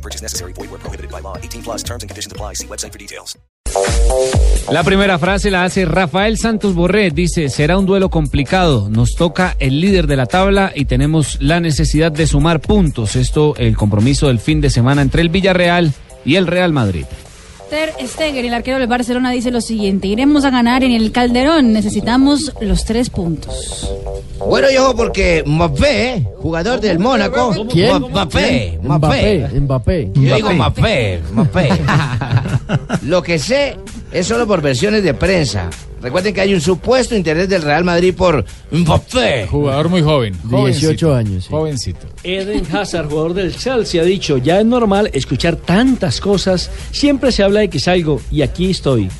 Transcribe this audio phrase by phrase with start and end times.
[0.00, 0.52] No purchase necessary.
[0.54, 1.36] Void where prohibited by law.
[1.36, 2.54] 18 plus terms and conditions apply.
[2.54, 3.38] See website for details.
[4.72, 7.10] La primera frase la hace Rafael Santos Borré.
[7.10, 8.88] Dice, será un duelo complicado.
[8.88, 13.14] Nos toca el líder de la tabla y tenemos la necesidad de sumar puntos.
[13.14, 15.92] Esto, el compromiso del fin de semana entre el Villarreal
[16.24, 17.04] y el Real Madrid.
[17.70, 21.72] Ter Stegen, el arquero del Barcelona, dice lo siguiente: Iremos a ganar en el Calderón.
[21.72, 23.88] Necesitamos los tres puntos.
[24.40, 27.54] Bueno, y ojo porque Mbappé, jugador del Mónaco.
[27.70, 27.96] ¿Quién?
[27.98, 29.60] Mbappé, Mbappé, Mbappé.
[29.60, 30.10] Mbappé.
[30.14, 31.68] Yo digo Mbappé, Mbappé.
[33.06, 33.76] Lo que sé
[34.10, 35.70] es solo por versiones de prensa.
[36.00, 39.46] Recuerden que hay un supuesto interés del Real Madrid por Mbappé.
[39.48, 40.34] Jugador muy joven.
[40.44, 41.50] 18 años, sí.
[41.50, 42.06] Jovencito.
[42.22, 47.42] Eden Hazard, jugador del Chelsea, ha dicho, ya es normal escuchar tantas cosas, siempre se
[47.42, 49.10] habla de que salgo y aquí estoy.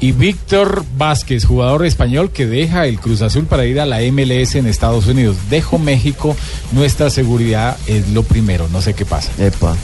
[0.00, 4.54] Y Víctor Vázquez, jugador español que deja el Cruz Azul para ir a la MLS
[4.54, 5.36] en Estados Unidos.
[5.50, 6.36] Dejo México,
[6.70, 9.32] nuestra seguridad es lo primero, no sé qué pasa.
[9.44, 9.76] Epa.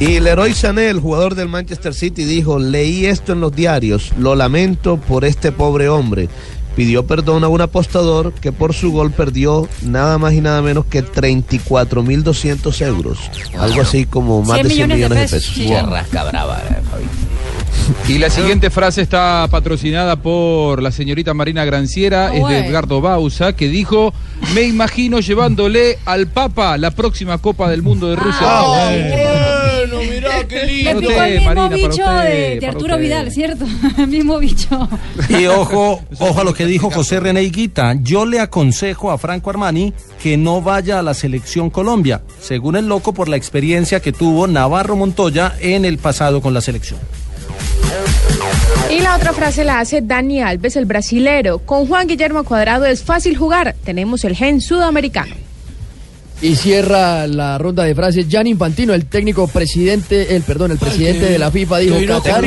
[0.00, 4.34] Y Leroy Sané, el jugador del Manchester City, dijo, leí esto en los diarios, lo
[4.34, 6.28] lamento por este pobre hombre.
[6.74, 10.86] Pidió perdón a un apostador que por su gol perdió nada más y nada menos
[10.86, 13.18] que 34.200 euros.
[13.58, 15.50] Algo así como más 100 de 100 millones de millones de pesos.
[15.50, 15.54] pesos.
[15.54, 15.68] Sí.
[15.68, 18.12] Qué rasca brava, eh.
[18.12, 22.68] Y la siguiente frase está patrocinada por la señorita Marina Granciera, Ah, es de.
[22.68, 24.14] Edgardo Bausa, que dijo,
[24.54, 28.38] me imagino llevándole al Papa la próxima Copa del Mundo de Rusia.
[28.42, 28.92] Ah,
[29.86, 32.98] bueno, mira qué Le picó usted, el mismo Marina, bicho usted, de, Arturo.
[32.98, 33.64] Vidal, ¿cierto?
[33.98, 34.88] el mismo bicho.
[35.28, 37.94] Y ojo, ojo a lo que dijo José René Higuita.
[38.00, 39.92] Yo le aconsejo a Franco Armani
[40.22, 44.46] que no vaya a la selección Colombia, según el loco por la experiencia que tuvo
[44.46, 46.98] Navarro Montoya en el pasado con la selección.
[48.90, 51.60] Y la otra frase la hace Dani Alves, el brasilero.
[51.60, 53.76] Con Juan Guillermo Cuadrado es fácil jugar.
[53.84, 55.49] Tenemos el gen sudamericano.
[56.42, 61.26] Y cierra la ronda de frases Jan Infantino, el técnico presidente, el perdón, el presidente
[61.26, 62.44] de la FIFA dijo Qatar.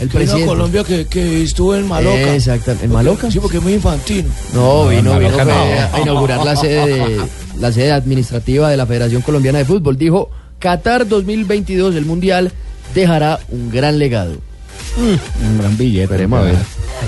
[0.00, 0.46] El presidente.
[0.46, 1.86] Colombia que, que estuvo en
[2.34, 3.30] Exacto, ¿en Maloca?
[3.30, 4.28] Sí, porque es muy infantino.
[4.52, 5.44] No, vino, Maloca
[5.92, 7.20] a inaugurar la sede de-
[7.60, 9.96] la sede administrativa de la Federación Colombiana de Fútbol.
[9.96, 12.50] Dijo, Qatar 2022, el Mundial,
[12.94, 14.34] dejará un gran legado.
[14.96, 16.04] Un gran billete.
[16.04, 16.56] Esperemos a ver.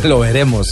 [0.05, 0.71] Lo veremos.